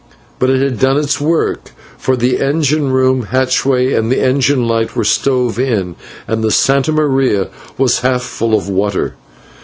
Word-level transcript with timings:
But 0.39 0.49
it 0.49 0.63
had 0.63 0.79
done 0.79 0.97
its 0.97 1.21
work, 1.21 1.69
for 1.99 2.15
the 2.15 2.39
engine 2.41 2.89
room 2.91 3.27
hatchway 3.27 3.93
and 3.93 4.11
the 4.11 4.15
cabin 4.15 4.67
light 4.67 4.95
were 4.95 5.03
stove 5.03 5.59
in, 5.59 5.93
and 6.27 6.43
the 6.43 6.47
/Santa 6.47 6.91
Maria/ 6.91 7.49
was 7.77 7.99
half 7.99 8.23
full 8.23 8.55
of 8.55 8.67
water. 8.67 9.13